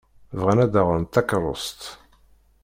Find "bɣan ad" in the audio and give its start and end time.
0.39-0.69